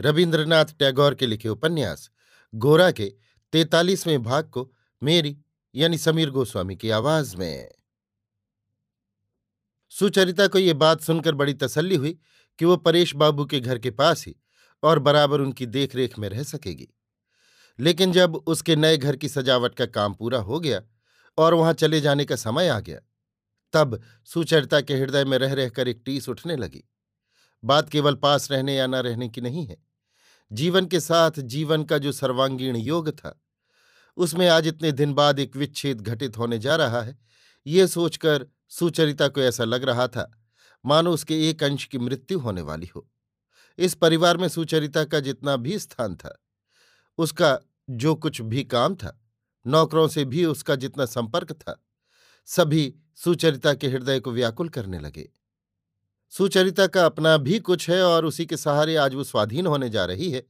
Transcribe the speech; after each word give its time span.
रविन्द्रनाथ 0.00 0.64
टैगोर 0.64 1.14
के 1.14 1.26
लिखे 1.26 1.48
उपन्यास, 1.48 2.10
गोरा 2.54 2.90
के 2.90 3.12
तैतालीसवें 3.52 4.22
भाग 4.22 4.50
को 4.50 4.72
मेरी, 5.02 5.38
यानी 5.74 5.98
समीर 5.98 6.30
गोस्वामी 6.30 6.76
की 6.76 6.90
आवाज़ 6.90 7.36
में। 7.36 7.68
सुचरिता 9.88 10.46
को 10.46 10.58
ये 10.58 10.74
बात 10.74 11.00
सुनकर 11.00 11.34
बड़ी 11.34 11.54
तसल्ली 11.54 11.96
हुई 11.96 12.18
कि 12.58 12.64
वो 12.64 12.76
परेश 12.76 13.14
बाबू 13.14 13.44
के 13.44 13.60
घर 13.60 13.78
के 13.78 13.90
पास 13.90 14.26
ही 14.26 14.36
और 14.82 14.98
बराबर 14.98 15.40
उनकी 15.40 15.66
देखरेख 15.66 16.18
में 16.18 16.28
रह 16.28 16.42
सकेगी। 16.42 16.88
लेकिन 17.78 18.12
जब 18.12 18.36
उसके 18.36 18.76
नए 18.76 18.96
घर 18.96 19.16
की 19.16 19.28
सजावट 19.28 19.74
का 19.74 19.86
काम 19.86 20.14
पूरा 20.14 20.38
हो 20.38 20.60
गया 20.60 20.82
और 21.38 21.54
वहाँ 21.54 21.72
चले 21.72 22.00
जाने 22.00 22.24
का 22.24 22.36
समय 22.36 22.68
आ 22.68 22.80
गया, 22.80 22.98
तब 23.72 24.02
सुचरिता 24.24 24.80
के 24.80 24.94
हृदय 24.94 25.24
में 25.24 25.38
रह 25.38 25.52
रहकर 25.52 25.88
एक 25.88 26.02
टीस 26.06 26.28
उठने 26.28 26.56
लगी। 26.56 26.84
बात 27.64 27.88
केवल 27.88 28.14
पास 28.14 28.50
रहने 28.50 28.76
या 28.76 28.86
न 28.86 28.94
रहने 28.94 29.28
की 29.28 29.40
नहीं 29.40 29.66
है 29.66 29.89
जीवन 30.52 30.86
के 30.86 31.00
साथ 31.00 31.30
जीवन 31.30 31.84
का 31.84 31.98
जो 31.98 32.12
सर्वांगीण 32.12 32.76
योग 32.76 33.10
था, 33.10 33.40
उसमें 34.16 34.48
आज 34.48 34.66
इतने 34.66 34.92
दिन 34.92 35.14
बाद 35.14 35.38
एक 35.38 35.56
विच्छेद 35.56 36.00
घटित 36.00 36.38
होने 36.38 36.58
जा 36.58 36.76
रहा 36.76 37.02
है। 37.02 37.18
ये 37.66 37.86
सोचकर 37.86 38.46
सुचरिता 38.68 39.28
को 39.28 39.40
ऐसा 39.40 39.64
लग 39.64 39.84
रहा 39.84 40.08
था, 40.08 40.30
मानो 40.84 41.12
उसके 41.12 41.48
एक 41.50 41.62
अंश 41.62 41.84
की 41.84 41.98
मृत्यु 41.98 42.38
होने 42.38 42.60
वाली 42.60 42.90
हो। 42.96 43.08
इस 43.78 43.94
परिवार 43.94 44.36
में 44.36 44.48
सुचरिता 44.48 45.04
का 45.04 45.20
जितना 45.20 45.56
भी 45.56 45.78
स्थान 45.78 46.16
था, 46.16 46.38
उसका 47.18 47.58
जो 47.90 48.14
कुछ 48.14 48.40
भी 48.40 48.64
काम 48.64 48.94
था, 48.94 49.16
नौकरों 49.66 50.08
से 50.08 50.24
भी 50.24 50.44
उसका 50.44 50.74
जितना 50.76 51.04
संपर्क 51.04 51.52
था, 51.52 51.84
सभी 52.46 52.94
सुचरिता 53.16 53.74
के 53.74 53.88
हृदय 53.88 54.20
को 54.20 54.30
व्याकुल 54.30 54.68
करने 54.68 54.98
लगे। 54.98 55.28
सुचरिता 56.30 56.86
का 56.86 57.06
अपना 57.06 57.36
भी 57.36 57.58
कुछ 57.58 57.90
है 57.90 58.02
और 58.02 58.24
उसी 58.24 58.46
के 58.46 58.56
सहारे 58.56 58.96
आज 58.96 59.14
वो 59.14 59.24
स्वाधीन 59.24 59.66
होने 59.66 59.88
जा 59.88 60.04
रही 60.04 60.30
है। 60.30 60.46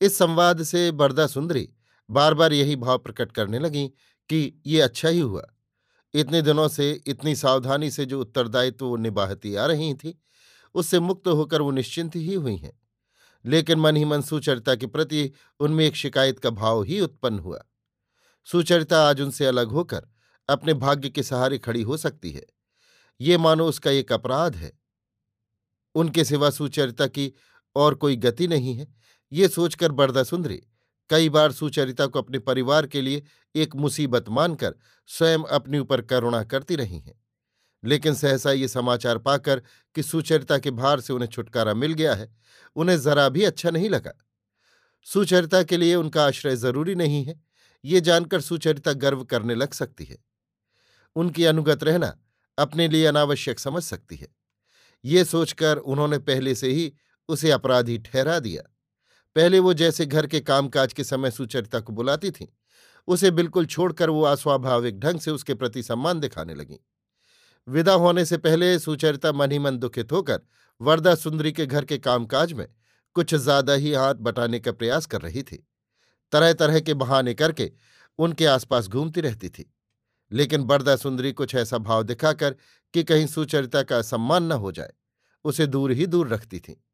इस 0.00 0.18
संवाद 0.18 0.62
से 0.62 0.90
बरदा 0.90 1.26
सुंदरी 1.26 1.68
बार 2.10 2.34
बार 2.34 2.52
यही 2.52 2.76
भाव 2.76 2.98
प्रकट 2.98 3.32
करने 3.32 3.58
लगी 3.58 3.88
कि 4.28 4.62
ये 4.66 4.80
अच्छा 4.80 5.08
ही 5.08 5.20
हुआ। 5.20 5.54
इतने 6.14 6.42
दिनों 6.42 6.68
से, 6.68 7.02
इतनी 7.06 7.36
सावधानी 7.36 7.90
से 7.90 8.04
जो 8.04 8.20
उत्तरदायित्व 8.20 8.86
वो 8.86 8.96
निभाती 8.96 9.54
आ 9.54 9.66
रही 9.66 9.94
थी, 9.94 10.22
उससे 10.74 11.00
मुक्त 11.00 11.28
होकर 11.28 11.60
वो 11.60 11.70
निश्चिंत 11.70 12.16
ही 12.16 12.34
हुई 12.34 12.56
हैं। 12.56 12.80
लेकिन 13.46 13.78
मन 13.78 13.96
ही 13.96 14.04
मन 14.04 14.22
सुचरिता 14.22 14.74
के 14.74 14.86
प्रति 14.86 15.32
उनमें 15.60 15.86
एक 15.86 15.96
शिकायत 15.96 16.38
का 16.38 16.50
भाव 16.50 16.82
ही 16.82 17.00
उत्पन्न 17.00 17.38
हुआ। 17.38 17.64
सुचरिता 18.44 19.08
आज 19.08 19.20
उनसे 19.20 19.46
अलग 19.46 19.68
होकर 19.68 20.02
अपने 20.48 20.74
भाग्य 20.74 21.08
के 21.08 21.22
सहारे 21.22 21.58
खड़ी 21.58 21.82
हो 21.82 21.96
सकती 21.96 22.30
है। 22.30 22.46
ये 23.20 23.38
मानो 23.38 23.66
उसका 23.66 23.90
एक 23.90 24.12
अपराध 24.12 24.56
है। 24.56 24.81
उनके 25.94 26.24
सिवा 26.24 26.50
सुचरिता 26.50 27.06
की 27.06 27.32
और 27.76 27.94
कोई 27.94 28.16
गति 28.16 28.48
नहीं 28.48 28.74
है। 28.74 28.94
ये 29.32 29.48
सोचकर 29.48 29.92
बरदा 29.92 30.22
सुंदरी, 30.22 30.62
कई 31.10 31.28
बार 31.28 31.52
सुचरिता 31.52 32.06
को 32.06 32.18
अपने 32.18 32.38
परिवार 32.38 32.86
के 32.86 33.00
लिए 33.00 33.22
एक 33.54 33.76
मुसीबत 33.76 34.28
मानकर 34.28 34.74
स्वयं 35.06 35.38
अपने 35.38 35.78
ऊपर 35.78 36.02
करुणा 36.02 36.44
करती 36.44 36.76
रही 36.76 36.98
हैं। 36.98 37.22
लेकिन 37.84 38.14
सहसा 38.14 38.52
ये 38.52 38.68
समाचार 38.68 39.18
पाकर 39.18 39.62
कि 39.94 40.02
सुचरिता 40.02 40.58
के 40.58 40.70
भार 40.70 41.00
से 41.00 41.12
उन्हें 41.12 41.28
छुटकारा 41.28 41.74
मिल 41.74 41.92
गया 41.92 42.14
है, 42.14 42.36
उन्हें 42.76 43.00
जरा 43.00 43.28
भी 43.28 43.44
अच्छा 43.44 43.70
नहीं 43.70 43.90
लगा। 43.90 44.12
सुचरिता 45.04 45.62
के 45.62 45.76
लिए 45.76 45.94
उनका 45.94 46.24
आश्रय 46.26 46.56
ज़रूरी 46.56 46.94
नहीं 46.94 47.24
है, 47.24 47.40
ये 47.84 48.00
जानकर 48.00 48.40
सुचरिता 48.40 48.92
गर्व 48.92 49.24
करने 49.24 49.54
लग 49.54 49.72
सकती 49.72 50.04
है। 50.04 50.18
उनकी 51.16 51.44
अनुगत 51.44 51.84
रहना 51.84 52.18
अपने 52.58 52.88
लिए 52.88 53.06
अनावश्यक 53.06 53.58
समझ 53.58 53.82
सकती 53.82 54.16
है। 54.16 54.28
ये 55.04 55.24
सोचकर 55.24 55.76
उन्होंने 55.76 56.18
पहले 56.20 56.54
से 56.54 56.68
ही 56.68 56.92
उसे 57.28 57.50
अपराधी 57.50 57.98
ठहरा 58.00 58.38
दिया। 58.38 58.62
पहले 59.36 59.58
वो 59.60 59.74
जैसे 59.74 60.06
घर 60.06 60.26
के 60.26 60.40
कामकाज 60.40 60.92
के 60.92 61.04
समय 61.04 61.30
सुचरिता 61.30 61.80
को 61.80 61.92
बुलाती 61.92 62.30
थी, 62.30 62.48
उसे 63.08 63.30
बिल्कुल 63.30 63.66
छोड़कर 63.66 64.10
वो 64.10 64.22
अस्वाभाविक 64.22 64.98
ढंग 65.00 65.20
से 65.20 65.30
उसके 65.30 65.54
प्रति 65.54 65.82
सम्मान 65.82 66.20
दिखाने 66.20 66.54
लगी। 66.54 66.78
विदा 67.68 67.92
होने 67.94 68.24
से 68.24 68.36
पहले 68.38 68.78
सुचरिता 68.78 69.32
मन 69.32 69.52
ही 69.52 69.58
मन 69.58 69.78
दुखित 69.78 70.12
होकर 70.12 70.40
वरदा 70.80 71.14
सुंदरी 71.14 71.52
के 71.52 71.66
घर 71.66 71.84
के 71.84 71.98
कामकाज 71.98 72.52
में 72.52 72.66
कुछ 73.16 73.34
ज़्यादा 73.34 73.72
ही 73.72 73.92
हाथ 73.92 74.14
बटाने 74.16 74.58
का 74.60 74.72
प्रयास 74.72 75.06
कर 75.06 75.20
रही 75.20 75.42
थी। 75.42 75.64
तरह 76.32 76.52
तरह 76.52 76.80
के 76.80 76.94
बहाने 76.94 77.34
करके 77.34 77.70
उनके 78.18 78.46
आसपास 78.46 78.88
घूमती 78.88 79.20
रहती 79.20 79.48
थी। 79.48 79.71
लेकिन 80.32 80.64
बरदा 80.64 80.96
सुंदरी 80.96 81.32
कुछ 81.32 81.54
ऐसा 81.54 81.78
भाव 81.78 82.02
दिखाकर 82.02 82.56
कि 82.94 83.04
कहीं 83.04 83.26
सुचरिता 83.26 83.82
का 83.82 84.02
सम्मान 84.02 84.42
न 84.42 84.52
हो 84.52 84.72
जाए, 84.72 84.92
उसे 85.44 85.66
दूर 85.66 85.92
ही 85.92 86.06
दूर 86.06 86.28
रखती 86.28 86.60
थी। 86.60 86.84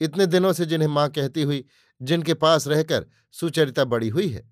इतने 0.00 0.26
दिनों 0.26 0.52
से 0.52 0.66
जिन्हें 0.66 0.88
माँ 0.88 1.08
कहती 1.08 1.42
हुई, 1.42 1.64
जिनके 2.02 2.34
पास 2.34 2.68
रहकर 2.68 3.06
सुचरिता 3.32 3.84
बड़ी 3.84 4.08
हुई 4.08 4.28
है, 4.28 4.50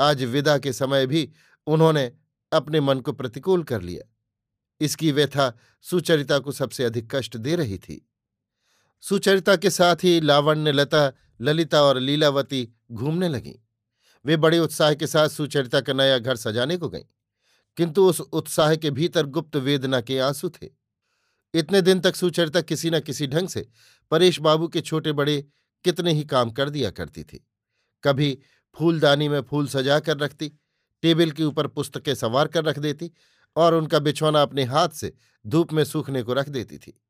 आज 0.00 0.22
विदा 0.22 0.58
के 0.58 0.72
समय 0.72 1.06
भी 1.06 1.32
उन्होंने 1.66 2.12
अपने 2.52 2.80
मन 2.80 3.00
को 3.00 3.12
प्रतिकूल 3.12 3.62
कर 3.62 3.82
लिया। 3.82 4.08
इसकी 4.80 5.12
व्यथा 5.12 5.58
सुचरिता 5.80 6.38
को 6.38 6.52
सबसे 6.52 6.84
अधिक 6.84 7.14
कष्ट 7.14 7.36
दे 7.36 7.56
रही 7.56 7.78
थी। 7.78 8.08
सुचरिता 9.00 9.56
के 9.56 9.70
साथ 9.70 9.96
ही 9.96 10.20
लावण्य, 10.20 10.72
लता, 10.72 11.12
ललिता 11.40 11.82
और 11.82 11.98
लीलावती 11.98 12.74
घूमने 12.92 13.28
लगीं। 13.28 13.54
वे 14.24 14.36
बड़े 14.36 14.58
उत्साह 14.58 14.94
के 14.94 15.06
साथ 15.06 15.28
सुचरिता 15.28 15.80
का 15.80 15.92
नया 15.92 16.18
घर 16.18 16.36
सजाने 16.36 16.76
को 16.76 16.88
गईं। 16.88 17.04
किंतु 17.76 18.08
उस 18.08 18.20
उत्साह 18.20 18.76
के 18.76 18.90
भीतर 18.90 19.26
गुप्त 19.26 19.56
वेदना 19.56 20.00
के 20.00 20.18
आँसू 20.18 20.50
थे। 20.50 20.68
इतने 21.54 21.82
दिन 21.82 22.00
तक 22.00 22.16
सुचरिता 22.16 22.60
किसी 22.60 22.90
न 22.90 23.00
किसी 23.00 23.26
ढंग 23.26 23.48
से 23.48 23.68
परेश 24.10 24.40
बाबू 24.40 24.68
के 24.68 24.80
छोटे 24.80 25.12
बड़े 25.12 25.48
कितने 25.84 26.12
ही 26.12 26.24
काम 26.24 26.50
कर 26.50 26.70
दिया 26.70 26.90
करती 26.90 27.24
थी। 27.24 27.48
कभी 28.04 28.38
फूलदानी 28.74 29.28
में 29.28 29.42
फूल 29.42 29.68
सजा 29.68 30.00
कर 30.00 30.16
रखती, 30.16 30.52
टेबल 31.02 31.30
के 31.30 31.44
ऊपर 31.44 31.66
पुस्तकें 31.66 32.14
सवार 32.14 32.48
कर 32.48 32.64
रख 32.64 32.78
देती 32.78 33.10
और 33.56 33.74
उनका 33.74 33.98
बिछौना 33.98 34.42
अपने 34.42 34.64
हाथ 34.64 34.88
से 34.88 35.14
धूप 35.46 35.72
में 35.72 35.84
सूखने 35.84 36.22
को 36.22 36.32
रख 36.32 36.48
देती 36.48 36.78
थी। 36.78 37.02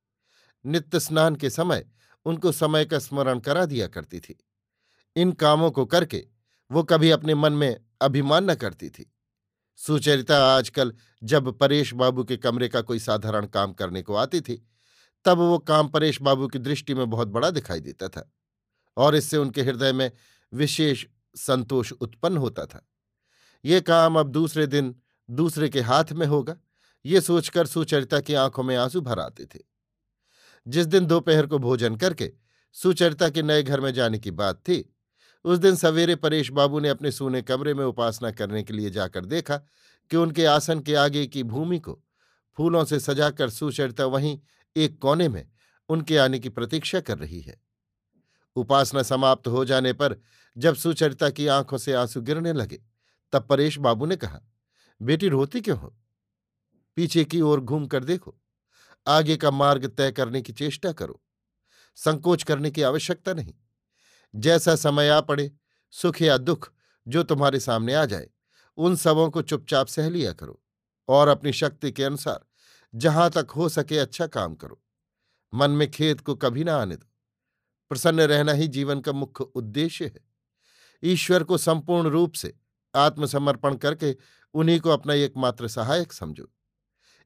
नित्य 0.67 1.01
स्नान 1.01 1.37
के 1.37 1.51
समय 1.51 1.87
उनको 2.25 2.53
समय 2.53 2.85
का 2.85 2.99
स्मरण 2.99 3.39
करा 3.39 3.65
दिया 3.65 3.87
करती 3.87 4.21
थी। 4.21 4.45
इन 5.17 5.33
कामों 5.33 5.71
को 5.71 5.87
करके 5.87 6.27
वो 6.71 6.83
कभी 6.83 7.11
अपने 7.11 7.35
मन 7.35 7.53
में 7.53 7.85
अभिमान 8.03 8.51
न 8.51 8.55
करती 8.55 8.91
थी। 8.91 9.12
सुचरिता 9.77 10.57
आजकल 10.57 10.93
जब 11.23 11.53
परेश 11.59 11.95
बाबू 11.95 12.25
के 12.25 12.37
कमरे 12.37 12.69
का 12.69 12.81
कोई 12.81 12.99
साधारण 12.99 13.47
काम 13.47 13.73
करने 13.73 14.03
को 14.03 14.15
आती 14.15 14.41
थी, 14.41 14.69
तब 15.25 15.39
वो 15.39 15.59
काम 15.59 15.89
परेश 15.89 16.23
बाबू 16.23 16.49
की 16.49 16.59
दृष्टि 16.59 16.95
में 16.95 17.11
बहुत 17.11 17.29
बड़ा 17.29 17.51
दिखाई 17.51 17.81
देता 17.81 18.09
था 18.09 18.33
और 18.97 19.15
इससे 19.15 19.37
उनके 19.37 19.63
हृदय 19.63 19.93
में 19.93 20.13
विशेष 20.53 21.07
संतोष 21.37 21.93
उत्पन्न 21.93 22.37
होता 22.37 22.67
था। 22.67 22.89
ये 23.65 23.81
काम 23.81 24.19
अब 24.19 24.29
दूसरे 24.29 24.67
दिन 24.67 24.95
दूसरे 25.31 25.69
के 25.69 25.81
हाथ 25.81 26.13
में 26.13 26.27
होगा, 26.27 26.57
ये 27.05 27.21
सोचकर 27.21 27.67
सुचरिता 27.67 28.21
की 28.21 28.35
आँखों 28.35 28.63
में 28.63 28.77
आँसू 28.77 29.01
भर 29.01 29.19
आते 29.19 29.45
थे। 29.45 29.59
जिस 30.69 30.87
दिन 30.87 31.07
दोपहर 31.07 31.47
को 31.47 31.59
भोजन 31.59 31.97
करके 31.97 32.33
सुचरिता 32.73 33.29
के 33.29 33.43
नए 33.43 33.63
घर 33.63 33.81
में 33.81 33.95
जाने 33.95 34.19
की 34.19 34.31
बात 34.31 34.57
थी 34.57 34.92
उस 35.45 35.59
दिन 35.59 35.77
सवेरे 35.77 36.17
परेश 36.17 36.51
बाबू 36.51 36.81
ने 36.81 36.89
अपने 36.89 37.13
सोने 37.13 37.43
कमरे 37.43 37.75
में 37.75 37.85
उपासना 37.85 38.31
करने 38.31 38.63
के 38.63 38.73
लिए 38.73 38.91
जाकर 38.91 39.25
देखा 39.25 39.57
कि 40.11 40.17
उनके 40.17 40.45
आसन 40.45 40.81
के 40.81 40.95
आगे 40.95 41.27
की 41.27 41.43
भूमि 41.43 41.79
को 41.79 42.03
फूलों 42.57 42.85
से 42.85 43.01
सजाकर 43.01 43.51
सुचरिता 43.51 44.07
वहीं 44.07 44.41
एक 44.77 44.99
कोने 44.99 45.29
में 45.29 45.49
उनके 45.89 46.19
आने 46.19 46.39
की 46.39 46.49
प्रतीक्षा 46.49 47.01
कर 47.01 47.19
रही 47.19 47.41
है। 47.41 47.61
उपासना 48.57 49.03
समाप्त 49.03 49.49
हो 49.49 49.65
जाने 49.65 49.93
पर 49.93 50.17
जब 50.59 50.75
सुचरिता 50.75 51.31
की 51.31 51.47
आँखों 51.47 51.79
से 51.79 51.93
आँसू 51.93 52.21
गिरने 52.21 52.53
लगे, 52.53 52.83
तब 53.33 53.47
परेश 53.47 53.79
बाबू 53.79 54.07
ने 54.07 54.17
कहा, 54.17 54.41
बेटी, 55.03 55.29
रोती 55.29 55.61
क्यों 55.61 55.79
हो? 55.79 55.97
पीछे 56.97 57.25
की 57.25 57.41
ओर 57.41 57.61
घूम 57.61 57.87
कर 57.87 58.05
देखो। 58.05 58.39
आगे 59.07 59.37
का 59.37 59.51
मार्ग 59.51 59.87
तय 59.87 60.13
करने 60.13 60.43
की 60.43 60.53
चेष्टा 60.53 60.93
करो। 60.93 61.23
संकोच 61.97 62.43
करने 62.43 62.71
की 62.71 62.83
आवश्यकता 62.83 63.35
नहीं। 63.35 63.55
जैसा 64.35 64.77
समय 64.77 65.09
आ 65.09 65.21
पड़े, 65.21 65.53
सुख 65.91 66.23
या 66.23 66.39
दुख 66.39 66.73
जो 67.09 67.23
तुम्हारे 67.23 67.61
सामने 67.61 67.95
आ 67.95 68.05
जाए, 68.05 68.31
उन 68.77 68.97
सबों 68.97 69.31
को 69.31 69.43
चुपचाप 69.43 69.87
सह 69.87 70.09
लिया 70.09 70.33
करो 70.33 70.63
और 71.09 71.29
अपनी 71.29 71.53
शक्ति 71.53 71.93
के 71.93 72.05
अनुसार 72.05 72.45
जहाँ 72.95 73.31
तक 73.31 73.51
हो 73.51 73.69
सके 73.69 73.99
अच्छा 73.99 74.27
काम 74.27 74.55
करो। 74.55 74.83
मन 75.55 75.71
में 75.71 75.91
खेत 75.91 76.21
को 76.21 76.35
कभी 76.35 76.65
ना 76.65 76.77
आने 76.77 76.97
दो। 76.97 77.09
प्रसन्न 77.89 78.21
रहना 78.21 78.53
ही 78.53 78.69
जीवन 78.69 79.01
का 79.01 79.13
मुख्य 79.13 79.45
उद्देश्य 79.45 80.05
है। 80.05 80.21
ईश्वर 81.03 81.45
को 81.45 81.59
संपूर्ण 81.59 82.09
रूप 82.09 82.33
से 82.33 82.55
आत्मसमर्पण 82.95 83.75
करके 83.75 84.17
उन्हीं 84.55 84.81
को 84.81 84.91
अपना 84.91 85.15
एकमात्र 85.15 85.69
सहायक 85.69 86.13
समझो। 86.13 86.53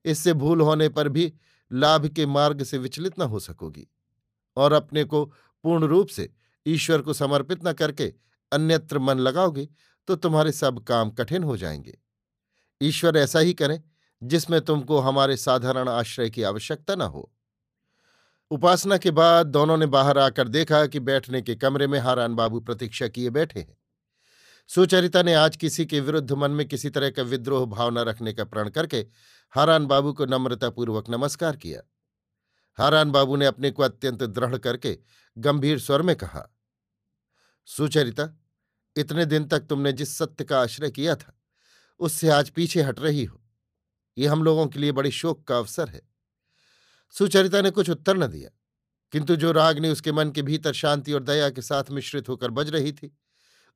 इससे 0.04 0.32
भूल 0.32 0.60
होने 0.60 0.88
पर 0.88 1.08
भी 1.08 1.32
लाभ 1.72 2.06
के 2.06 2.26
मार्ग 2.26 2.62
से 2.62 2.78
विचलित 2.78 3.18
न 3.18 3.22
हो 3.22 3.40
सकोगी 3.40 3.86
और 4.56 4.72
अपने 4.72 5.04
को 5.04 5.24
पूर्ण 5.64 5.84
रूप 5.84 6.08
से 6.08 6.32
ईश्वर 6.66 7.02
को 7.02 7.12
समर्पित 7.12 7.66
न 7.66 7.72
करके 7.72 8.14
अन्यत्र 8.52 8.98
मन 8.98 9.18
लगाओगे 9.18 9.68
तो 10.08 10.16
तुम्हारे 10.16 10.52
सब 10.52 10.84
काम 10.84 11.10
कठिन 11.10 11.42
हो 11.42 11.56
जाएँगे। 11.56 11.98
ईश्वर 12.82 13.16
ऐसा 13.16 13.38
ही 13.38 13.54
करें, 13.54 13.82
जिसमें 14.22 14.60
तुमको 14.60 14.98
हमारे 14.98 15.36
साधारण 15.36 15.88
आश्रय 15.88 16.30
की 16.30 16.42
आवश्यकता 16.42 16.94
न 16.94 17.00
हो। 17.00 17.32
उपासना 18.50 18.96
के 18.96 19.10
बाद 19.10 19.46
दोनों 19.46 19.76
ने 19.76 19.86
बाहर 19.86 20.18
आकर 20.18 20.48
देखा 20.48 20.86
कि 20.86 21.00
बैठने 21.00 21.42
के 21.42 21.54
कमरे 21.54 21.86
में 21.86 21.98
हारान 21.98 22.34
बाबू 22.34 22.60
प्रतीक्षा 22.60 23.08
किए 23.08 23.30
बैठे 23.30 23.60
हैं। 23.60 23.76
सुचरिता 24.68 25.22
ने 25.22 25.34
आज 25.34 25.56
किसी 25.56 25.86
के 25.86 26.00
विरुद्ध 26.00 26.32
मन 26.32 26.50
में 26.50 26.68
किसी 26.68 26.90
तरह 26.90 27.10
का 27.10 27.22
विद्रोह 27.22 27.66
भाव 27.66 27.90
न 27.90 27.98
रखने 27.98 28.32
का 28.32 28.44
प्रण 28.44 28.68
करके 28.68 29.06
हारान 29.50 29.86
बाबू 29.86 30.12
को 30.12 30.26
नम्रतापूर्वक 30.26 31.10
नमस्कार 31.10 31.56
किया। 31.56 31.80
हारान 32.78 33.10
बाबू 33.10 33.36
ने 33.36 33.46
अपने 33.46 33.70
को 33.70 33.82
अत्यंत 33.82 34.22
दृढ़ 34.22 34.56
करके 34.56 34.98
गंभीर 35.38 35.78
स्वर 35.78 36.02
में 36.02 36.16
कहा 36.16 36.55
सुचरिता, 37.68 38.28
इतने 38.96 39.24
दिन 39.26 39.44
तक 39.44 39.60
तुमने 39.60 39.92
जिस 39.92 40.16
सत्य 40.18 40.44
का 40.44 40.60
आश्रय 40.60 40.90
किया 40.90 41.14
था, 41.14 41.32
उससे 42.00 42.28
आज 42.28 42.50
पीछे 42.50 42.82
हट 42.82 43.00
रही 43.00 43.24
हो। 43.24 43.40
ये 44.16 44.26
हम 44.26 44.42
लोगों 44.42 44.66
के 44.66 44.78
लिए 44.78 44.92
बड़े 44.92 45.10
शोक 45.10 45.42
का 45.44 45.58
अवसर 45.58 45.88
है। 45.88 46.02
सुचरिता 47.14 47.60
ने 47.62 47.70
कुछ 47.70 47.90
उत्तर 47.90 48.16
न 48.16 48.26
दिया, 48.26 48.50
किंतु 49.12 49.36
जो 49.36 49.52
रागनी 49.52 49.88
उसके 49.88 50.12
मन 50.12 50.30
के 50.30 50.42
भीतर 50.42 50.72
शांति 50.72 51.12
और 51.12 51.22
दया 51.22 51.50
के 51.50 51.62
साथ 51.62 51.90
मिश्रित 51.90 52.28
होकर 52.28 52.50
बज 52.50 52.70
रही 52.70 52.92
थी, 52.92 53.16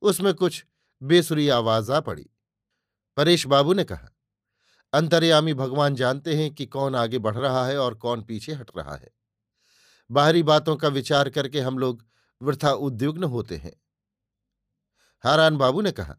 उसमें 0.02 0.32
कुछ 0.34 0.64
बेसुरी 1.02 1.48
आवाज़ 1.48 1.92
आ 1.92 2.00
पड़ी। 2.00 2.28
परेश 3.16 3.46
बाबू 3.46 3.72
ने 3.72 3.84
कहा, 3.84 4.10
अंतर्यामी 4.92 5.54
भगवान 5.54 5.94
जानते 5.94 6.34
हैं 6.36 6.54
कि 6.54 6.66
कौन 6.66 6.94
आगे 6.96 7.18
बढ़ 7.18 7.36
रहा 7.36 7.66
है 7.66 7.78
और 7.78 7.94
कौन 7.94 8.22
पीछे 8.22 8.52
हट 8.52 8.70
रहा 8.76 8.96
है। 8.96 9.10
बाहरी 10.10 10.42
बातों 10.42 10.76
का 10.76 10.88
विचार 10.88 11.28
करके 11.30 11.60
हम 11.60 11.78
लोग 11.78 12.04
वृथा 12.40 12.72
उद्युग्न 12.72 13.24
होते 13.24 13.56
हैं। 13.56 13.72
हारान 15.24 15.56
बाबू 15.56 15.80
ने 15.80 15.92
कहा 15.92 16.16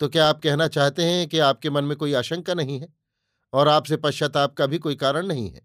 तो 0.00 0.08
क्या 0.08 0.28
आप 0.28 0.40
कहना 0.42 0.66
चाहते 0.68 1.04
हैं 1.04 1.26
कि 1.28 1.38
आपके 1.38 1.70
मन 1.70 1.84
में 1.84 1.96
कोई 1.96 2.12
आशंका 2.14 2.54
नहीं 2.54 2.78
है? 2.80 2.88
और 3.52 3.68
आपसे 3.68 3.96
पश्चाताप 3.96 4.54
का 4.54 4.66
भी 4.66 4.78
कोई 4.78 4.96
कारण 4.96 5.26
नहीं 5.26 5.50
है? 5.50 5.62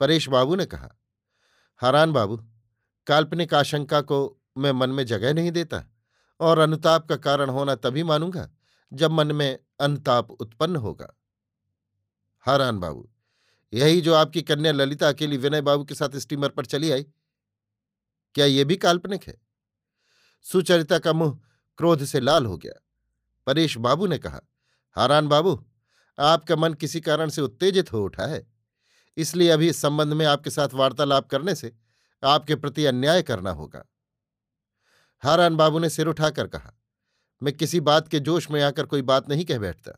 परेश 0.00 0.28
बाबू 0.28 0.54
ने 0.54 0.66
कहा, 0.66 0.88
हारान 1.80 2.12
बाबू, 2.12 2.36
काल्पनिक 3.06 3.54
आशंका 3.54 4.00
को 4.00 4.18
मैं 4.58 4.72
मन 4.72 4.90
में 4.90 5.04
जगह 5.06 5.34
नहीं 5.34 5.50
देता, 5.52 5.82
और 6.40 6.58
अनुताप 6.58 7.08
का 7.08 7.16
कारण 7.16 7.50
होना 7.50 7.74
तभी 7.74 8.02
मानूँगा 8.02 8.48
जब 8.92 9.10
मन 9.10 9.32
में 9.32 9.58
अनुताप 9.80 10.30
उत्पन्न 10.30 10.76
होगा। 10.76 11.12
हारान 12.46 12.78
बाबू, 12.78 13.08
यही 13.72 14.00
जो 14.00 14.14
आपकी 14.14 14.42
कन्या 14.42 14.72
ललिता 14.72 15.08
अकेली 15.08 15.36
विनय 15.36 15.60
बाबू 15.60 15.84
के 15.84 15.94
साथ 15.94 16.16
स्टीमर 16.16 16.48
पर 16.48 16.66
चली 16.66 16.90
आई 16.90 17.06
क्या 18.34 18.46
ये 18.46 18.64
भी 18.64 18.76
काल्पनिक 18.76 19.24
है? 19.24 19.34
सुचरिता 20.42 20.98
का 20.98 21.12
मुँह 21.12 21.38
क्रोध 21.78 22.04
से 22.04 22.20
लाल 22.20 22.46
हो 22.46 22.56
गया। 22.58 22.80
परेश 23.46 23.76
बाबू 23.76 24.06
ने 24.06 24.18
कहा, 24.18 24.40
हारान 24.96 25.28
बाबू, 25.28 25.64
आपका 26.18 26.56
मन 26.56 26.74
किसी 26.74 27.00
कारण 27.00 27.28
से 27.28 27.42
उत्तेजित 27.42 27.92
हो 27.92 28.04
उठा 28.04 28.26
है। 28.26 28.46
इसलिए 29.16 29.48
अभी 29.50 29.68
इस 29.68 29.80
संबंध 29.80 30.12
में 30.12 30.26
आपके 30.26 30.50
साथ 30.50 30.68
वार्तालाप 30.74 31.28
करने 31.28 31.54
से 31.54 31.72
आपके 32.22 32.54
प्रति 32.54 32.86
अन्याय 32.86 33.22
करना 33.22 33.50
होगा। 33.50 33.84
हारान 35.22 35.56
बाबू 35.56 35.78
ने 35.78 35.90
सिर 35.90 36.06
उठाकर 36.06 36.46
कहा, 36.46 36.72
मैं 37.42 37.56
किसी 37.56 37.80
बात 37.80 38.08
के 38.08 38.20
जोश 38.20 38.50
में 38.50 38.62
आकर 38.62 38.86
कोई 38.86 39.02
बात 39.02 39.28
नहीं 39.28 39.44
कह 39.44 39.58
बैठता। 39.58 39.92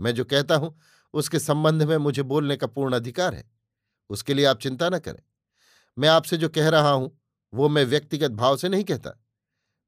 मैं 0.00 0.14
जो 0.14 0.24
कहता 0.24 0.56
हूँ, 0.56 0.78
उसके 1.14 1.38
संबंध 1.38 1.82
में 1.82 1.96
मुझे 1.96 2.22
बोलने 2.22 2.56
का 2.56 2.66
पूर्ण 2.66 2.96
अधिकार 2.96 3.34
है। 3.34 3.50
उसके 4.10 4.34
लिए 4.34 4.44
आप 4.44 4.58
चिंता 4.58 4.88
न 4.88 4.98
करें। 4.98 5.22
मैं 5.98 6.08
आपसे 6.08 6.36
जो 6.36 6.48
कह 6.48 6.68
रहा 6.68 6.90
हूँ 6.90 7.21
वो 7.52 7.68
मैं 7.68 7.84
व्यक्तिगत 7.84 8.30
भाव 8.32 8.56
से 8.56 8.68
नहीं 8.68 8.84
कहता। 8.84 9.18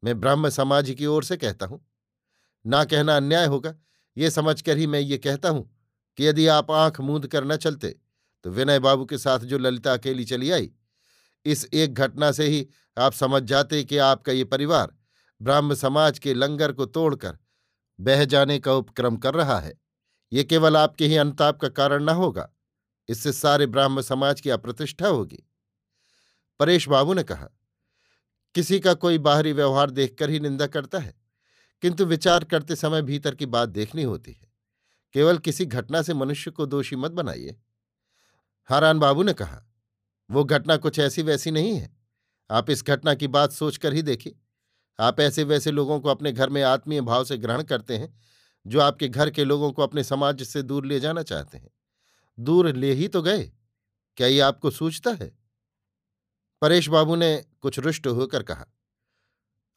मैं 0.02 0.18
ब्राह्म 0.20 0.48
समाज 0.50 0.90
की 0.90 1.06
ओर 1.06 1.24
से 1.24 1.36
कहता 1.36 1.66
हूँ। 1.66 1.84
ना 2.64 2.84
कहना 2.84 3.16
अन्याय 3.16 3.46
होगा, 3.46 3.74
ये 4.16 4.30
समझकर 4.30 4.76
ही 4.76 4.86
मैं 4.86 5.00
ये 5.00 5.18
कहता 5.18 5.48
हूँ 5.48 5.70
कि 6.18 6.26
यदि 6.26 6.46
आप 6.48 6.70
आँख 6.72 7.00
मूंद 7.00 7.26
कर 7.26 7.44
न 7.44 7.56
चलते 7.58 7.94
तो 8.44 8.50
विनय 8.50 8.78
बाबू 8.78 9.04
के 9.04 9.18
साथ 9.18 9.40
जो 9.40 9.58
ललिता 9.58 9.92
अकेली 9.92 10.24
चली 10.24 10.50
आई, 10.50 10.70
इस 11.46 11.64
एक 11.66 11.94
घटना 11.94 12.30
से 12.32 12.46
ही 12.46 12.66
आप 12.96 13.12
समझ 13.12 13.42
जाते 13.44 13.82
कि 13.84 13.98
आपका 14.00 14.32
ये 14.32 14.44
परिवार 14.46 14.92
ब्राह्म 15.40 15.74
समाज 15.74 16.18
के 16.18 16.34
लंगर 16.34 16.72
को 16.72 16.86
तोड़कर 16.86 17.38
बह 17.98 18.24
जाने 18.24 18.58
का 18.58 18.72
उपक्रम 18.74 19.16
कर 19.16 19.34
रहा 19.34 19.58
है। 19.60 19.72
ये 20.32 20.44
केवल 20.44 20.76
आपके 20.76 21.06
ही 21.06 21.16
अनुताप 21.16 21.60
का 21.60 21.68
कारण 21.70 22.04
न 22.04 22.08
होगा, 22.10 22.48
इससे 23.08 23.32
सारे 23.32 23.66
ब्राह्म 23.66 24.00
समाज 24.02 24.40
की 24.40 24.50
अप्रतिष्ठा 24.50 25.08
होगी। 25.08 25.42
परेश 26.60 26.88
बाबू 26.88 27.14
ने 27.14 27.22
कहा, 27.22 27.48
किसी 28.54 28.80
का 28.80 28.94
कोई 28.94 29.18
बाहरी 29.18 29.52
व्यवहार 29.52 29.90
देखकर 29.90 30.30
ही 30.30 30.40
निंदा 30.40 30.66
करता 30.66 30.98
है, 30.98 31.14
किंतु 31.82 32.04
विचार 32.04 32.44
करते 32.44 32.76
समय 32.76 33.02
भीतर 33.02 33.34
की 33.34 33.46
बात 33.46 33.68
देखनी 33.68 34.02
होती 34.02 34.32
है। 34.32 34.52
केवल 35.14 35.38
किसी 35.38 35.66
घटना 35.66 36.02
से 36.02 36.14
मनुष्य 36.14 36.50
को 36.50 36.66
दोषी 36.66 36.96
मत 36.96 37.10
बनाइए। 37.10 37.56
हारान 38.64 38.98
बाबू 38.98 39.22
ने 39.22 39.32
कहा, 39.32 39.62
वो 40.30 40.44
घटना 40.44 40.76
कुछ 40.76 40.98
ऐसी 40.98 41.22
वैसी 41.22 41.50
नहीं 41.50 41.74
है। 41.74 41.96
आप 42.50 42.70
इस 42.70 42.84
घटना 42.84 43.14
की 43.14 43.28
बात 43.28 43.52
सोचकर 43.52 43.92
ही 43.92 44.02
देखिए। 44.02 44.38
आप 45.00 45.20
ऐसे 45.20 45.44
वैसे 45.44 45.70
लोगों 45.70 46.00
को 46.00 46.08
अपने 46.08 46.32
घर 46.32 46.50
में 46.50 46.62
आत्मीय 46.62 47.00
भाव 47.00 47.24
से 47.24 47.36
ग्रहण 47.38 47.62
करते 47.62 47.96
हैं, 47.96 48.14
जो 48.66 48.80
आपके 48.80 49.08
घर 49.08 49.30
के 49.30 49.44
लोगों 49.44 49.72
को 49.72 49.82
अपने 49.82 50.04
समाज 50.04 50.42
से 50.42 50.62
दूर 50.62 50.86
ले 50.86 51.00
जाना 51.00 51.22
चाहते 51.22 51.58
हैं। 51.58 51.70
दूर 52.38 52.74
ले 52.74 52.92
ही 52.92 53.08
तो 53.08 53.22
गए। 53.22 53.52
क्या 54.16 54.26
ये 54.26 54.40
आपको 54.40 54.70
सूझता 54.70 55.10
है? 55.10 55.43
परेश 56.64 56.88
बाबू 56.88 57.16
ने 57.16 57.44
कुछ 57.60 57.78
रुष्ट 57.78 58.06
होकर 58.06 58.42
कहा, 58.42 58.64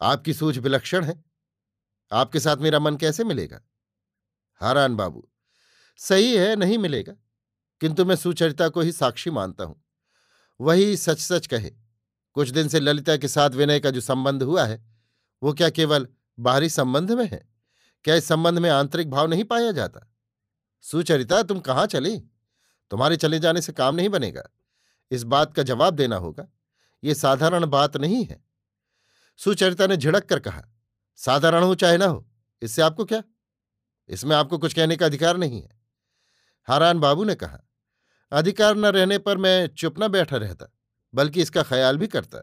आपकी 0.01 0.33
सूझ 0.33 0.57
विलक्षण 0.57 1.05
है। 1.05 1.23
आपके 2.11 2.39
साथ 2.39 2.57
मेरा 2.57 2.79
मन 2.79 2.97
कैसे 2.97 3.23
मिलेगा? 3.23 3.59
हारान 4.61 4.95
बाबू, 4.95 5.27
सही 5.99 6.37
है, 6.37 6.55
नहीं 6.55 6.77
मिलेगा, 6.77 7.13
किंतु 7.81 8.05
मैं 8.05 8.15
सुचरिता 8.15 8.69
को 8.69 8.81
ही 8.81 8.91
साक्षी 8.91 9.29
मानता 9.29 9.63
हूँ। 9.63 9.83
वही 10.59 10.97
सच 10.97 11.19
सच 11.19 11.47
कहे, 11.47 11.71
कुछ 12.35 12.49
दिन 12.49 12.67
से 12.67 12.79
ललिता 12.79 13.17
के 13.17 13.27
साथ 13.27 13.49
विनय 13.49 13.79
का 13.79 13.91
जो 13.91 14.01
संबंध 14.01 14.43
हुआ 14.43 14.65
है, 14.65 14.83
वो 15.43 15.53
क्या 15.53 15.69
केवल 15.69 16.07
बाहरी 16.39 16.69
संबंध 16.69 17.11
में 17.11 17.27
है? 17.29 17.47
क्या 18.05 18.15
इस 18.15 18.25
संबंध 18.25 18.59
में 18.59 18.69
आंतरिक 18.69 19.09
भाव 19.09 19.27
नहीं 19.27 19.43
पाया 19.43 19.71
जाता? 19.71 20.11
सुचरिता, 20.81 21.43
तुम 21.43 21.59
कहाँ 21.59 21.85
चली? 21.87 22.19
तुम्हारे 22.91 23.17
चले 23.17 23.39
जाने 23.39 23.61
से 23.61 23.73
काम 23.73 23.95
नहीं 23.95 24.09
बनेगा। 24.09 24.49
इस 25.11 25.23
बात 25.23 25.53
का 25.53 25.63
जवाब 25.63 25.93
देना 25.93 26.15
होगा। 26.15 26.47
ये 27.03 27.15
साधारण 27.15 27.65
बात 27.65 27.97
नहीं 27.97 28.23
है। 28.25 28.43
सुचरिता 29.39 29.87
ने 29.87 29.97
झिड़क 29.97 30.23
कर 30.23 30.39
कहा, 30.39 30.61
साधारण 31.19 31.63
हो 31.63 31.75
चाहे 31.75 31.97
ना 31.97 32.05
हो, 32.05 32.27
इससे 32.61 32.81
आपको 32.81 33.05
क्या? 33.05 33.21
इसमें 34.09 34.35
आपको 34.35 34.57
कुछ 34.57 34.73
कहने 34.73 34.95
का 34.95 35.05
अधिकार 35.05 35.37
नहीं 35.37 35.61
है। 35.61 35.79
हारान 36.67 36.99
बाबू 36.99 37.23
ने 37.23 37.35
कहा, 37.35 37.59
अधिकार 38.31 38.75
न 38.75 38.85
रहने 38.85 39.17
पर 39.17 39.37
मैं 39.37 39.67
चुप 39.67 39.99
न 39.99 40.07
बैठा 40.07 40.37
रहता, 40.37 40.71
बल्कि 41.13 41.41
इसका 41.41 41.63
ख्याल 41.63 41.97
भी 41.97 42.07
करता। 42.07 42.41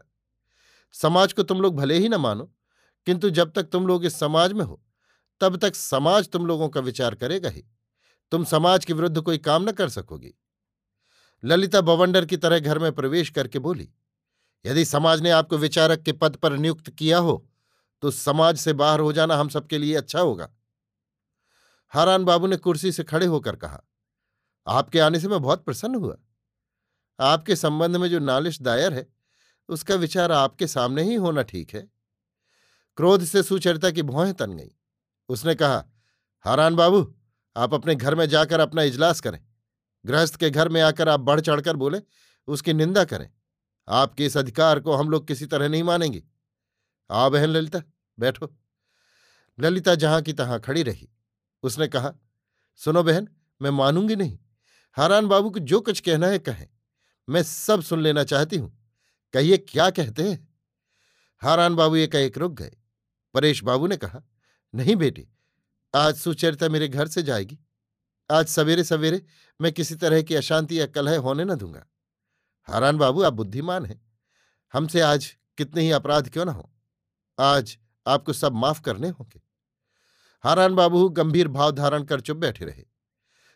समाज 0.95 1.33
को 1.33 1.43
तुम 1.43 1.61
लोग 1.61 1.75
भले 1.75 1.97
ही 1.97 2.09
न 2.09 2.15
मानो, 2.15 2.51
किंतु 3.07 3.29
जब 3.29 3.51
तक 3.51 3.63
तुम 3.63 3.87
लोग 3.87 4.05
इस 4.05 4.19
समाज 4.19 4.53
में 4.53 4.63
हो, 4.65 4.81
तब 5.41 5.55
तक 5.57 5.75
समाज 5.75 6.29
तुम 6.29 6.45
लोगों 6.45 6.69
का 6.69 6.81
विचार 6.81 7.15
करेगा 7.15 7.49
ही। 7.49 7.63
तुम 8.31 8.43
समाज 8.43 8.85
के 8.85 8.93
विरुद्ध 8.93 9.21
कोई 9.21 9.37
काम 9.37 9.69
न 9.69 9.71
कर 9.71 9.89
सकोगी। 9.89 10.33
ललिता 11.43 11.81
बवंडर 11.81 12.25
की 12.25 12.37
तरह 12.37 12.59
घर 12.59 12.79
में 12.79 12.91
प्रवेश 12.91 13.29
करके 13.29 13.59
बोली 13.59 13.89
यदि 14.65 14.85
समाज 14.85 15.21
ने 15.21 15.29
आपको 15.29 15.57
विचारक 15.57 16.01
के 16.01 16.11
पद 16.13 16.35
पर 16.35 16.53
नियुक्त 16.53 16.89
किया 16.89 17.17
हो 17.17 17.45
तो 18.03 18.11
समाज 18.11 18.57
से 18.57 18.73
बाहर 18.73 18.99
हो 18.99 19.11
जाना 19.13 19.35
हम 19.35 19.49
सबके 19.49 19.77
लिए 19.77 19.95
अच्छा 19.95 20.19
होगा। 20.19 20.49
हारान 21.93 22.23
बाबू 22.25 22.47
ने 22.47 22.57
कुर्सी 22.57 22.91
से 22.91 23.03
खड़े 23.03 23.25
होकर 23.25 23.55
कहा, 23.55 23.81
आपके 24.67 24.99
आने 24.99 25.19
से 25.19 25.27
मैं 25.27 25.41
बहुत 25.41 25.63
प्रसन्न 25.65 25.95
हुआ। 25.95 26.17
आपके 27.19 27.55
संबंध 27.55 27.95
में 27.95 28.09
जो 28.09 28.19
नालिश 28.19 28.61
दायर 28.61 28.93
है, 28.93 29.07
उसका 29.69 29.95
विचार 29.95 30.31
आपके 30.31 30.67
सामने 30.67 31.03
ही 31.03 31.15
होना 31.15 31.41
ठीक 31.43 31.73
है। 31.73 31.81
क्रोध 32.97 33.23
से 33.23 33.43
सुचरिता 33.43 33.91
की 33.91 34.01
भौहें 34.03 34.33
तन 34.33 34.51
गई। 34.51 34.71
उसने 35.29 35.55
कहा, 35.55 35.83
हारान 36.45 36.75
बाबू, 36.75 37.13
आप 37.55 37.73
अपने 37.73 37.95
घर 37.95 38.15
में 38.15 38.27
जाकर 38.29 38.59
अपना 38.59 38.83
इजलास 38.83 39.21
करें। 39.21 39.39
गृहस्थ 40.05 40.35
के 40.35 40.49
घर 40.49 40.69
में 40.69 40.81
आकर 40.81 41.09
आप 41.09 41.19
बढ़ 41.21 41.39
चढ़कर 41.41 41.75
बोले, 41.75 42.01
उसकी 42.47 42.73
निंदा 42.73 43.03
करें। 43.05 43.29
आपके 43.87 44.25
इस 44.25 44.37
अधिकार 44.37 44.79
को 44.79 44.93
हम 44.93 45.09
लोग 45.09 45.27
किसी 45.27 45.45
तरह 45.45 45.67
नहीं 45.67 45.83
मानेंगे। 45.83 46.23
आ 47.11 47.29
बहन 47.29 47.49
ललिता, 47.49 47.81
बैठो। 48.19 48.55
ललिता 49.59 49.95
जहाँ 49.95 50.21
की 50.21 50.33
तहां 50.33 50.59
खड़ी 50.59 50.83
रही। 50.83 51.09
उसने 51.63 51.87
कहा, 51.87 52.13
सुनो 52.75 53.03
बहन, 53.03 53.27
मैं 53.61 53.69
मानूँगी 53.69 54.15
नहीं। 54.15 54.39
हारान 54.93 55.27
बाबू 55.27 55.49
को 55.49 55.59
जो 55.59 55.81
कुछ 55.81 55.99
कहना 55.99 56.27
है 56.27 56.39
कहें। 56.39 56.67
मैं 57.29 57.43
सब 57.43 57.81
सुन 57.81 58.01
लेना 58.01 58.23
चाहती 58.23 58.57
हूँ। 58.57 58.89
कहिए 59.33 59.57
क्या 59.57 59.89
कहते 59.89 60.29
हैं? 60.29 60.55
हारान 61.41 61.75
बाबू 61.75 61.95
एक 61.95 62.15
एक 62.15 62.37
रुक 62.37 62.53
गए। 62.53 62.77
परेश 63.33 63.63
बाबू 63.63 63.87
ने 63.87 63.97
कहा, 63.97 64.21
नहीं 64.75 64.95
बेटी, 64.95 65.27
आज 65.95 66.15
सुचरिता 66.15 66.69
मेरे 66.69 66.87
घर 66.87 67.07
से 67.07 67.23
जाएगी। 67.23 67.59
आज 68.31 68.47
सवेरे 68.47 68.83
सवेरे 68.83 69.25
मैं 69.61 69.71
किसी 69.71 69.95
तरह 69.95 70.21
की 70.21 70.35
अशांति 70.35 70.79
या 70.79 70.85
कलह 70.85 71.19
होने 71.19 71.45
न 71.45 71.55
दूँगा। 71.55 71.85
हारान 72.67 72.97
बाबू, 72.97 73.23
आप 73.23 73.33
बुद्धिमान 73.33 73.85
हैं। 73.85 74.11
हमसे 74.73 75.01
आज 75.01 75.35
कितने 75.57 75.81
ही 75.81 75.91
अपराध 75.91 76.29
क्यों 76.29 76.45
ना 76.45 76.51
हो? 76.51 76.73
आज 77.39 77.77
आपको 78.07 78.33
सब 78.33 78.53
माफ़ 78.53 78.81
करने 78.81 79.09
होंगे। 79.09 79.41
हारान 80.43 80.75
बाबू, 80.75 81.09
गंभीर 81.09 81.47
भाव 81.47 81.71
धारण 81.71 82.03
कर 82.03 82.21
चुप 82.21 82.37
बैठे 82.37 82.65
रहे। 82.65 82.83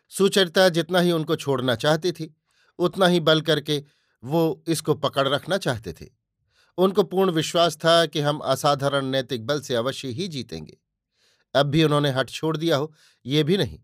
सुचरिता 0.08 0.68
जितना 0.68 0.98
ही 0.98 1.12
उनको 1.12 1.36
छोड़ना 1.36 1.74
चाहती 1.74 2.12
थी, 2.12 2.36
उतना 2.78 3.06
ही 3.06 3.20
बल 3.20 3.40
करके 3.40 3.84
वो 4.24 4.64
इसको 4.68 4.94
पकड़ 4.94 5.28
रखना 5.28 5.58
चाहते 5.58 5.92
थे। 5.92 6.06
उनको 6.78 7.02
पूर्ण 7.02 7.30
विश्वास 7.30 7.76
था 7.76 8.06
कि 8.06 8.20
हम 8.20 8.38
असाधारण 8.38 9.04
नैतिक 9.06 9.46
बल 9.46 9.60
से 9.60 9.74
अवश्य 9.74 10.08
ही 10.08 10.28
जीतेंगे। 10.28 10.78
अब 11.54 11.66
भी 11.66 11.84
उन्होंने 11.84 12.10
हट 12.10 12.30
छोड़ 12.30 12.56
दिया 12.56 12.76
हो, 12.76 12.94
ये 13.26 13.44
भी 13.44 13.56
नहीं। 13.56 13.80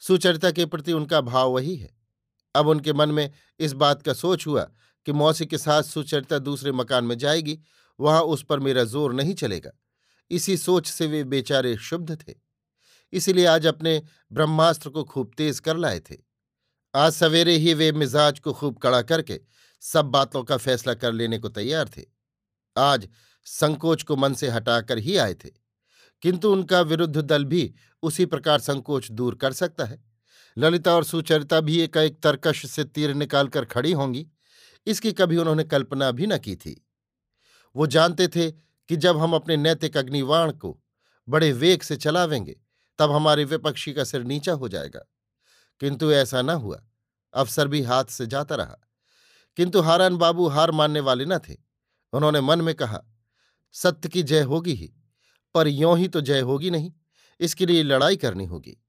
सुचरिता 0.00 0.50
के 0.50 0.66
प्रति 0.66 0.92
उनका 0.92 1.20
भाव 1.20 1.50
वही 1.50 1.76
है। 1.76 1.97
अब 2.58 2.68
उनके 2.68 2.92
मन 2.92 3.08
में 3.08 3.30
इस 3.60 3.72
बात 3.72 4.02
का 4.02 4.12
सोच 4.12 4.46
हुआ 4.46 4.62
कि 5.06 5.12
मौसी 5.12 5.46
के 5.46 5.58
साथ 5.58 5.82
सुचरिता 5.82 6.38
दूसरे 6.38 6.72
मकान 6.72 7.04
में 7.04 7.18
जाएगी, 7.18 7.58
वहाँ 8.00 8.22
उस 8.22 8.44
पर 8.44 8.60
मेरा 8.60 8.84
ज़ोर 8.84 9.14
नहीं 9.14 9.34
चलेगा। 9.34 9.70
इसी 10.30 10.56
सोच 10.56 10.86
से 10.86 11.06
वे 11.06 11.24
बेचारे 11.24 11.76
शुद्ध 11.76 12.28
थे। 12.28 12.34
इसीलिए 13.12 13.46
आज 13.46 13.66
अपने 13.66 14.02
ब्रह्मास्त्र 14.32 14.90
को 14.90 15.04
खूब 15.04 15.30
तेज 15.36 15.60
कर 15.60 15.76
लाए 15.76 16.00
थे। 16.00 16.16
आज 16.94 17.12
सवेरे 17.12 17.52
ही 17.52 17.74
वे 17.74 17.92
मिजाज 17.92 18.38
को 18.38 18.52
खूब 18.52 18.78
कड़ा 18.78 19.02
करके 19.02 19.40
सब 19.80 20.04
बातों 20.04 20.44
का 20.44 20.56
फैसला 20.56 20.94
कर 20.94 21.12
लेने 21.12 21.38
को 21.38 21.48
तैयार 21.48 21.88
थे। 21.88 22.02
आज 22.76 23.08
संकोच 23.44 24.02
को 24.02 24.16
मन 24.16 24.34
से 24.34 24.48
हटाकर 24.48 24.98
ही 24.98 25.16
आए 25.16 25.34
थे। 25.34 25.50
किंतु 26.22 26.52
उनका 26.52 26.80
विरुद्ध 26.80 27.20
दल 27.20 27.44
भी 27.44 27.74
उसी 28.02 28.26
प्रकार 28.26 28.60
संकोच 28.60 29.10
दूर 29.10 29.34
कर 29.34 29.52
सकता 29.52 29.84
है। 29.84 30.07
ललिता 30.58 30.94
और 30.94 31.04
सुचरिता 31.04 31.60
भी 31.60 31.80
एक 31.80 31.96
एक 31.96 32.22
तरकश 32.22 32.70
से 32.70 32.84
तीर 32.84 33.14
निकालकर 33.14 33.64
खड़ी 33.64 33.92
होंगी। 33.92 34.26
इसकी 34.86 35.12
कभी 35.12 35.36
उन्होंने 35.36 35.64
कल्पना 35.64 36.10
भी 36.10 36.26
न 36.26 36.38
की 36.38 36.56
थी। 36.56 36.86
वो 37.76 37.86
जानते 37.86 38.28
थे 38.28 38.50
कि 38.88 38.96
जब 38.96 39.18
हम 39.18 39.34
अपने 39.34 39.56
नैतिक 39.56 39.96
अग्निवाण 39.96 40.52
को 40.52 40.82
बड़े 41.28 41.52
वेग 41.52 41.82
से 41.82 41.96
चलावेंगे, 41.96 42.60
तब 42.98 43.12
हमारे 43.12 43.44
विपक्षी 43.44 43.92
का 43.92 44.04
सिर 44.04 44.22
नीचा 44.22 44.52
हो 44.52 44.68
जाएगा। 44.68 45.00
किंतु 45.80 46.12
ऐसा 46.12 46.42
न 46.42 46.50
हुआ। 46.50 46.84
अफसर 47.34 47.68
भी 47.68 47.82
हाथ 47.82 48.04
से 48.04 48.26
जाता 48.26 48.54
रहा। 48.54 48.76
किंतु 49.56 49.80
हारान 49.80 50.16
बाबू 50.16 50.48
हार 50.48 50.70
मानने 50.70 51.00
वाले 51.00 51.24
न 51.24 51.38
थे। 51.38 51.56
उन्होंने 52.12 52.40
मन 52.40 52.60
में 52.60 52.74
कहा, 52.74 53.02
सत्य 53.72 54.08
की 54.08 54.22
जय 54.22 54.42
होगी 54.42 54.72
ही, 54.72 54.94
पर 55.54 55.68
यों 55.68 55.98
ही 55.98 56.08
तो 56.08 56.20
जय 56.20 56.40
होगी 56.40 56.70
नहीं। 56.70 56.92
इसके 57.40 57.66
लिए 57.66 57.82
लड़ाई 57.82 58.16
करनी 58.16 58.44
होगी। 58.44 58.84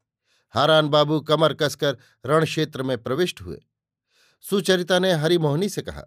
हारान 0.50 0.88
बाबू 0.90 1.20
कमर 1.22 1.54
कसकर 1.54 1.98
रण 2.26 2.46
क्षेत्र 2.46 2.84
में 2.84 2.98
प्रविष्ट 3.04 3.42
हुए। 3.42 3.58
सुचरिता 4.42 5.00
ने 5.00 5.14
हरिमोहनी 5.14 5.70
से 5.70 5.82
कहा, 5.82 6.04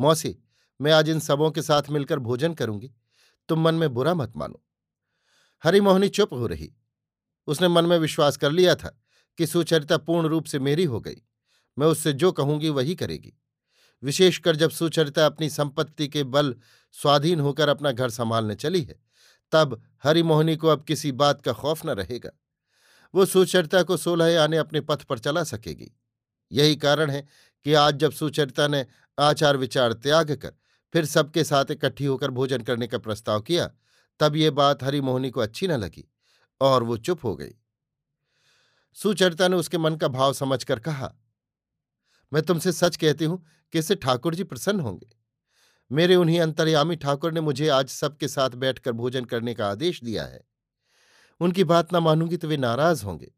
मौसी, 0.00 0.36
मैं 0.80 0.92
आज 0.92 1.08
इन 1.08 1.20
सबों 1.20 1.50
के 1.50 1.62
साथ 1.62 1.82
मिलकर 1.90 2.18
भोजन 2.18 2.54
करूँगी। 2.54 2.94
तुम 3.48 3.60
मन 3.60 3.74
में 3.74 3.94
बुरा 3.94 4.14
मत 4.14 4.32
मानो 4.36 4.64
हरिमोहनी 5.64 6.08
चुप 6.08 6.32
हो 6.32 6.46
रही। 6.46 6.72
उसने 7.46 7.68
मन 7.68 7.86
में 7.86 7.98
विश्वास 7.98 8.36
कर 8.36 8.50
लिया 8.50 8.74
था 8.74 9.00
कि 9.38 9.46
सुचरिता 9.46 9.96
पूर्ण 9.98 10.28
रूप 10.28 10.44
से 10.44 10.58
मेरी 10.58 10.84
हो 10.84 11.00
गई। 11.00 11.16
मैं 11.78 11.86
उससे 11.86 12.12
जो 12.12 12.32
कहूँगी 12.32 12.68
वही 12.68 12.94
करेगी। 12.94 13.32
विशेषकर 14.02 14.56
जब 14.56 14.70
सुचरिता 14.70 15.26
अपनी 15.26 15.50
संपत्ति 15.50 16.08
के 16.08 16.24
बल 16.24 16.54
स्वाधीन 16.92 17.40
होकर 17.40 17.68
अपना 17.68 17.92
घर 17.92 18.10
संभालने 18.10 18.54
चली 18.54 18.82
है, 18.82 19.00
तब 19.52 19.82
हरिमोहनी 20.04 20.56
को 20.56 20.68
अब 20.68 20.84
किसी 20.84 21.12
बात 21.12 21.42
का 21.42 21.52
खौफ 21.52 21.86
न 21.86 21.90
रहेगा। 21.90 22.30
वो 23.14 23.24
सुचरिता 23.26 23.82
को 23.82 23.96
सोलह 23.96 24.42
आने 24.42 24.56
अपने 24.56 24.80
पथ 24.80 25.02
पर 25.02 25.18
चला 25.18 25.42
सकेगी। 25.44 25.90
यही 26.50 26.76
कारण 26.76 27.10
है 27.10 27.26
कि 27.66 27.74
आज 27.74 27.94
जब 27.94 28.12
सुचरिता 28.12 28.66
ने 28.68 28.84
आचार 29.18 29.56
विचार 29.56 29.92
त्याग 29.92 30.32
कर 30.32 30.52
फिर 30.94 31.04
सबके 31.04 31.44
साथ 31.44 31.70
इकट्ठी 31.70 32.04
होकर 32.04 32.30
भोजन 32.30 32.62
करने 32.62 32.86
का 32.86 32.98
प्रस्ताव 32.98 33.40
किया, 33.40 33.70
तब 34.20 34.36
ये 34.36 34.50
बात 34.50 34.82
हरिमोहनी 34.82 35.30
को 35.30 35.40
अच्छी 35.40 35.66
न 35.68 35.72
लगी 35.72 36.04
और 36.60 36.82
वो 36.82 36.96
चुप 36.96 37.24
हो 37.24 37.34
गई। 37.36 37.54
सुचरिता 38.96 39.48
ने 39.48 39.56
उसके 39.56 39.78
मन 39.78 39.96
का 39.96 40.08
भाव 40.08 40.32
समझकर 40.32 40.78
कहा, 40.78 41.12
मैं 42.32 42.42
तुमसे 42.42 42.72
सच 42.72 42.96
कहती 42.96 43.24
हूँ 43.24 43.44
कि 43.72 43.78
इससे 43.78 43.94
ठाकुर 43.94 44.34
जी 44.34 44.44
प्रसन्न 44.44 44.80
होंगे। 44.80 45.08
मेरे 45.90 46.16
उन्हीं 46.16 46.40
अंतर्यामी 46.40 46.96
ठाकुर 46.96 47.32
ने 47.32 47.40
मुझे 47.40 47.68
आज 47.68 47.88
सबके 47.88 48.28
साथ 48.28 48.50
बैठकर 48.56 48.92
भोजन 48.92 49.24
करने 49.24 49.54
का 49.54 49.68
आदेश 49.68 50.02
दिया 50.04 50.24
है। 50.24 50.40
उनकी 51.40 51.64
बात 51.64 51.92
ना 51.92 52.00
मानूँगी 52.00 52.36
तो 52.36 52.48
वे 52.48 52.56
नाराज़ 52.56 53.04
होंगे। 53.04 53.32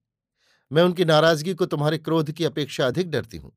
मैं 0.73 0.83
उनकी 0.83 1.05
नाराज़गी 1.05 1.55
को 1.55 1.67
तुम्हारे 1.67 1.99
क्रोध 1.99 2.33
की 2.33 2.45
अपेक्षा 2.45 2.87
अधिक 2.87 3.11
डरती 3.11 3.37
हूँ। 3.37 3.57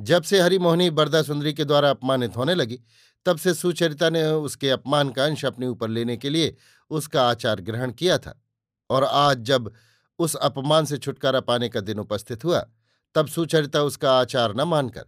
जब 0.00 0.22
से 0.22 0.40
हरिमोहनी 0.40 0.90
बरदा 0.90 1.22
सुंदरी 1.22 1.52
के 1.52 1.64
द्वारा 1.64 1.90
अपमानित 1.90 2.36
होने 2.36 2.54
लगी, 2.54 2.80
तब 3.26 3.38
से 3.38 3.54
सुचरिता 3.54 4.10
ने 4.10 4.26
उसके 4.26 4.70
अपमान 4.70 5.10
का 5.10 5.24
अंश 5.24 5.44
अपने 5.44 5.66
ऊपर 5.66 5.88
लेने 5.88 6.16
के 6.16 6.30
लिए 6.30 6.56
उसका 6.90 7.28
आचार 7.28 7.60
ग्रहण 7.60 7.92
किया 7.92 8.18
था। 8.18 8.42
और 8.90 9.04
आज 9.04 9.38
जब 9.38 9.72
उस 10.18 10.34
अपमान 10.34 10.84
से 10.84 10.98
छुटकारा 10.98 11.40
पाने 11.40 11.68
का 11.68 11.80
दिन 11.80 11.98
उपस्थित 11.98 12.44
हुआ, 12.44 12.66
तब 13.14 13.26
सुचरिता 13.26 13.82
उसका 13.82 14.20
आचार 14.20 14.54
न 14.54 14.60
मानकर, 14.60 15.04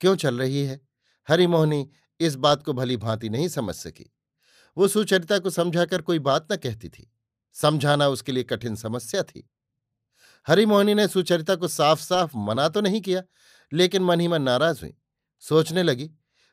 क्यों 0.00 0.16
चल 0.16 0.38
रही 0.38 0.64
है? 0.64 0.80
हरिमोहनी 1.28 1.90
इस 2.20 2.34
बात 2.34 2.62
को 2.62 2.72
भली 2.72 2.96
भांति 2.96 3.28
नहीं 3.28 3.48
समझ 3.48 3.74
सकी। 3.74 4.14
वो 4.76 4.88
सुचरिता 4.88 5.38
को 5.38 5.50
समझाकर 5.50 6.02
कोई 6.02 6.18
बात 6.18 6.52
न 6.52 6.56
कहती 6.56 6.88
थी। 6.88 7.12
समझाना 7.60 8.08
उसके 8.08 8.32
लिए 8.32 8.42
कठिन 8.42 8.76
समस्या 8.76 9.22
थी। 9.22 9.50
हरिमोहनी 10.46 10.94
ने 10.94 11.08
सुचरिता 11.08 11.54
को 11.54 11.68
साफ़ 11.68 12.00
साफ़ 12.00 12.36
मना 12.36 12.68
तो 12.68 12.80
नहीं 12.80 13.00
किया, 13.00 13.22
लेकिन 13.72 14.02
मन 14.02 14.20
ही 14.20 14.28
मन 14.28 14.42
नाराज़ 14.42 14.80
हुई। 14.80 14.94
सोचने 15.40 15.82
लगी 15.82 16.10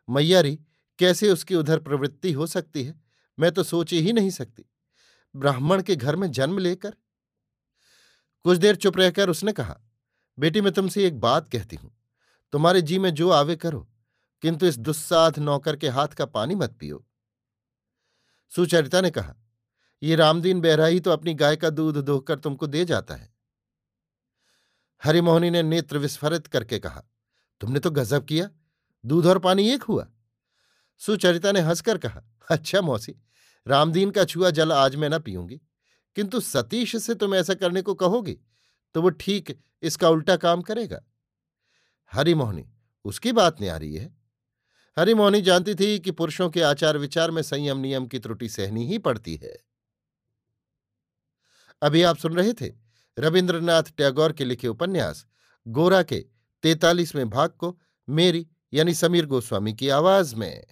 मैयारी 0.10 0.60
कैसे 1.00 1.32
उसकी 1.32 1.56
उधर 1.56 1.80
प्रवृत्ति 1.80 2.32
हो 2.32 2.48
सकती 2.48 2.84
है? 2.84 3.02
मैं 3.40 3.52
तो 3.52 3.64
सोच 3.64 3.94
ही 3.94 4.14
नहीं 4.14 4.30
सकती। 4.30 4.66
ब्राह्मण 5.36 5.82
के 5.82 5.96
घर 5.96 6.16
में 6.16 6.32
जन्म 6.32 6.58
लेकर? 6.58 6.96
कुछ 8.44 8.58
देर 8.58 8.76
चुप 8.76 8.98
रहकर 8.98 9.30
उसने 9.30 9.54
कहा, 9.54 9.80
बेटी, 10.40 10.62
मैं 10.62 10.74
तुमसे 10.74 11.06
एक 11.08 11.20
बात 11.20 11.48
कहती 11.48 11.76
हूँ। 11.76 11.98
तुम्हारे 12.52 12.82
जी 12.82 13.00
में 13.00 13.14
जो 13.14 13.30
आवे 13.30 13.56
करो, 13.56 13.90
किंतु 14.42 14.66
इस 14.66 14.78
दुस्साध 14.78 15.40
नौकर 15.40 15.76
के 15.76 15.90
हाथ 15.90 16.08
का 16.08 16.26
पानी 16.26 16.56
मत 16.56 16.78
पियो। 16.80 17.06
सुचरिता 18.50 19.02
ने 19.02 19.12
कहा 19.12 19.36
ये 20.04 20.16
रामदीन 20.16 20.62
बहराई 20.62 21.00
तो 21.00 21.12
अपनी 21.12 21.34
गाय 21.34 21.56
का 21.56 21.70
दूध 21.70 21.98
दोहकर 21.98 22.40
तुमको 22.40 22.68
दे 22.68 22.84
जाता 22.86 23.16
है। 23.16 23.32
हरिमोहनी 25.02 25.50
ने 25.50 25.64
नेत्र 25.64 25.98
विस्फरित 25.98 26.48
करके 26.48 26.80
कहा, 26.80 27.04
तुमने 27.62 27.80
तो 27.80 27.92
गजब 27.92 28.26
किया, 28.26 28.50
दूध 29.04 29.26
और 29.26 29.40
पानी 29.40 29.70
एक 29.70 29.84
हुआ। 29.84 30.08
सुचरिता 31.02 31.52
ने 31.52 31.62
हंसकर 31.62 31.98
कहा 31.98 32.24
अच्छा 32.48 32.82
मौसी, 32.82 33.16
रामदीन 33.68 34.12
का 34.12 34.24
छुआ 34.26 34.50
जल 34.52 34.72
आज 34.72 34.96
मैं 34.96 35.10
न 35.10 35.20
पीऊँगी, 35.20 35.60
किंतु 36.16 36.40
सतीश 36.42 36.96
से 36.98 37.16
तुम 37.16 37.36
ऐसा 37.36 37.54
करने 37.56 37.82
को 37.82 37.94
कहोगी 37.96 38.38
तो 38.96 39.02
वो 39.02 39.10
ठीक 39.12 39.58
इसका 39.84 40.10
उल्टा 40.10 40.36
काम 40.38 40.62
करेगा। 40.62 41.02
हरिमोहनी, 42.12 42.66
उसकी 43.06 43.32
बात 43.34 43.62
नहीं 43.62 43.70
आ 43.70 43.78
रही 43.78 43.96
है। 43.96 44.16
हरिमोहनी 44.98 45.42
जानती 45.42 45.76
थी 45.76 46.00
कि 46.00 46.12
पुरुषों 46.12 46.50
के 46.50 46.62
आचार 46.64 46.98
विचार 46.98 47.32
में 47.32 47.42
संयम 47.42 47.78
नियम 47.78 48.06
की 48.08 48.20
त्रुटि 48.20 48.50
सहनी 48.50 48.86
ही 48.88 48.98
पड़ती 49.00 49.36
है। 49.36 49.58
अभी 51.84 52.04
आप 52.04 52.18
सुन 52.18 52.34
रहे 52.34 52.54
थे 52.54 52.72
रविन्द्रनाथ 53.20 53.84
टैगोर 53.98 54.32
के 54.32 54.46
लिखे 54.46 54.68
उपन्यास, 54.68 55.26
गोरा 55.68 56.04
के 56.04 56.26
तैतालीसवें 56.64 57.30
भाग 57.30 57.50
को 57.50 57.80
मेरी 58.10 58.48
यानी 58.74 58.94
समीर 58.94 59.26
गोस्वामी 59.26 59.74
की 59.74 59.90
आवाज़ 59.90 60.36
में। 60.36 60.64